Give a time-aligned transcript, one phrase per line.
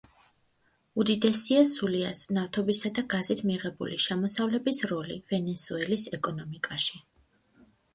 [1.03, 7.05] უდიდესია სულიას ნავთობისა და გაზით მიღებული შემოსავლების როლი ვენესუელის ეკონომიკაში.